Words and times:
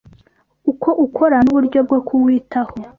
uko 0.71 0.89
ukora 1.05 1.37
n’uburyo 1.43 1.79
bwo 1.87 1.99
kuwitaho. 2.07 2.73